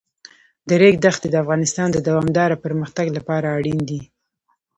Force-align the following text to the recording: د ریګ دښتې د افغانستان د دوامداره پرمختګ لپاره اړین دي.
د 0.67 0.69
ریګ 0.81 0.95
دښتې 1.05 1.27
د 1.31 1.35
افغانستان 1.43 1.87
د 1.91 1.97
دوامداره 2.07 2.55
پرمختګ 2.65 3.07
لپاره 3.17 3.47
اړین 3.57 3.79
دي. 3.89 4.01